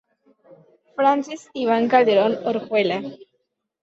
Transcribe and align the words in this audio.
Francis 0.95 1.41
Iván 1.53 1.85
Calderón 1.91 2.33
Orjuela 2.51 2.99